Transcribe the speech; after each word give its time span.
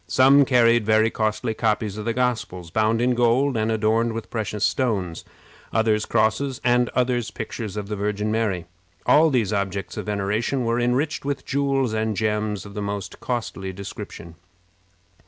Some 0.07 0.45
carried 0.45 0.83
very 0.83 1.11
costly 1.11 1.53
copies 1.53 1.95
of 1.95 2.05
the 2.05 2.13
Gospels, 2.13 2.71
bound 2.71 3.03
in 3.03 3.13
gold 3.13 3.55
and 3.55 3.71
adorned 3.71 4.13
with 4.13 4.31
precious 4.31 4.65
stones; 4.65 5.23
others 5.71 6.07
crosses, 6.07 6.59
and 6.63 6.89
others 6.95 7.29
pictures 7.29 7.77
of 7.77 7.87
the 7.87 7.95
Virgin 7.95 8.31
Mary. 8.31 8.65
All 9.05 9.29
these 9.29 9.53
objects 9.53 9.97
of 9.97 10.07
veneration 10.07 10.65
were 10.65 10.79
enriched 10.79 11.23
with 11.23 11.45
jewels 11.45 11.93
and 11.93 12.17
gems 12.17 12.65
of 12.65 12.73
the 12.73 12.81
most 12.81 13.19
costly 13.19 13.71
description. 13.71 14.33